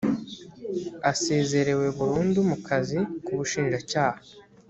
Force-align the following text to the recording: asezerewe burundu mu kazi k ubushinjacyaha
asezerewe 1.11 1.85
burundu 1.97 2.39
mu 2.49 2.57
kazi 2.67 2.97
k 3.23 3.27
ubushinjacyaha 3.33 4.19